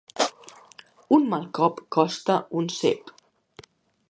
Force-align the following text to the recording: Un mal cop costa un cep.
Un 1.17 1.27
mal 1.33 1.45
cop 1.59 1.83
costa 1.99 2.39
un 2.63 2.75
cep. 2.81 3.17